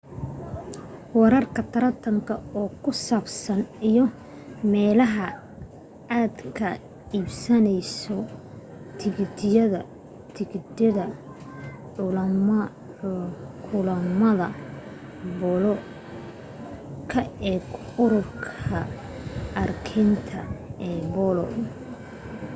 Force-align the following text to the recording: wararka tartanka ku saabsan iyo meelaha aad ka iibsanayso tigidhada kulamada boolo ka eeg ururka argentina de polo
wararka 1.19 1.61
tartanka 1.73 2.33
ku 2.83 2.91
saabsan 3.05 3.61
iyo 3.89 4.05
meelaha 4.71 5.25
aad 6.19 6.35
ka 6.57 6.69
iibsanayso 7.17 8.15
tigidhada 10.35 11.03
kulamada 13.69 14.47
boolo 15.39 15.73
ka 17.11 17.21
eeg 17.51 17.65
ururka 18.03 18.77
argentina 19.61 20.41
de 20.79 20.91
polo 21.13 21.45